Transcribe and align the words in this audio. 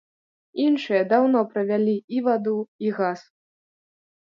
Іншыя 0.63 1.01
даўно 1.11 1.39
правялі 1.51 1.95
і 2.17 2.25
ваду, 2.31 2.59
і 2.89 2.99
газ. 3.01 3.21